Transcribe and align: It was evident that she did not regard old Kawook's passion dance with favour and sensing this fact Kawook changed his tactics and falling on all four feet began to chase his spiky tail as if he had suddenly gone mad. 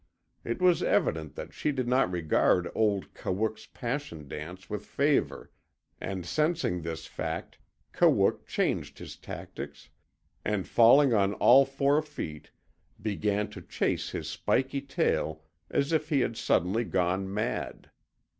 It 0.43 0.59
was 0.63 0.81
evident 0.81 1.35
that 1.35 1.53
she 1.53 1.71
did 1.71 1.87
not 1.87 2.09
regard 2.09 2.67
old 2.73 3.13
Kawook's 3.13 3.67
passion 3.67 4.27
dance 4.27 4.67
with 4.67 4.83
favour 4.83 5.51
and 5.99 6.25
sensing 6.25 6.81
this 6.81 7.05
fact 7.05 7.59
Kawook 7.93 8.47
changed 8.47 8.97
his 8.97 9.15
tactics 9.15 9.89
and 10.43 10.67
falling 10.67 11.13
on 11.13 11.35
all 11.35 11.65
four 11.65 12.01
feet 12.01 12.49
began 12.99 13.47
to 13.51 13.61
chase 13.61 14.09
his 14.09 14.27
spiky 14.27 14.81
tail 14.81 15.43
as 15.69 15.91
if 15.93 16.09
he 16.09 16.21
had 16.21 16.35
suddenly 16.35 16.83
gone 16.83 17.31
mad. 17.31 17.91